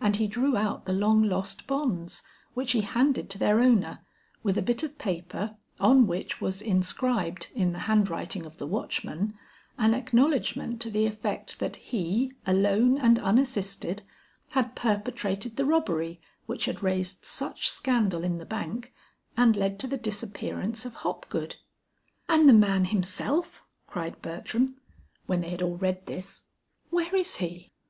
[0.00, 2.22] And he drew out the long lost bonds,
[2.54, 4.00] which he handed to their owner,
[4.42, 8.66] with a bit of paper on which was in scribed in the handwriting of the
[8.66, 9.34] watchman,
[9.76, 14.00] an acknowledgment to the effect that he, alone and unassisted,
[14.52, 18.94] had perpetrated the robbery which had raised such scandal in the bank
[19.36, 21.56] and led to the disappearance of Hopgood.
[22.26, 24.80] "And the man himself?" cried Bertram,
[25.26, 26.44] when they had all read this.
[26.88, 27.74] "Where is he?"